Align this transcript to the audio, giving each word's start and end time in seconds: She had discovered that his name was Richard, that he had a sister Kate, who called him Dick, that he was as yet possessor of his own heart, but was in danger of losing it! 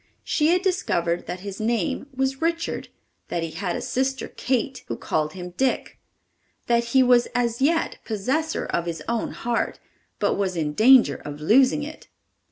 She 0.23 0.47
had 0.47 0.63
discovered 0.63 1.27
that 1.27 1.41
his 1.41 1.59
name 1.59 2.07
was 2.11 2.41
Richard, 2.41 2.87
that 3.27 3.43
he 3.43 3.51
had 3.51 3.75
a 3.75 3.81
sister 3.83 4.27
Kate, 4.29 4.83
who 4.87 4.97
called 4.97 5.33
him 5.33 5.51
Dick, 5.51 5.99
that 6.65 6.85
he 6.85 7.03
was 7.03 7.27
as 7.35 7.61
yet 7.61 7.99
possessor 8.03 8.65
of 8.65 8.87
his 8.87 9.03
own 9.07 9.29
heart, 9.29 9.79
but 10.17 10.33
was 10.39 10.57
in 10.57 10.73
danger 10.73 11.17
of 11.17 11.39
losing 11.39 11.83
it! 11.83 12.07